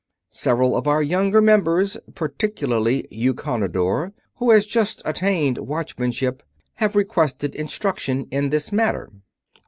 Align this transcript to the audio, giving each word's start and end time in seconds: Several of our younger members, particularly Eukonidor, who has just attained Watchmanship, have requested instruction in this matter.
Several 0.31 0.75
of 0.75 0.87
our 0.87 1.03
younger 1.03 1.43
members, 1.43 1.95
particularly 2.15 3.05
Eukonidor, 3.11 4.13
who 4.37 4.49
has 4.49 4.65
just 4.65 4.99
attained 5.05 5.59
Watchmanship, 5.59 6.41
have 6.77 6.95
requested 6.95 7.53
instruction 7.53 8.25
in 8.31 8.49
this 8.49 8.71
matter. 8.71 9.11